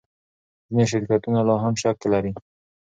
[0.67, 2.31] ځینې شرکتونه لا هم شک لري.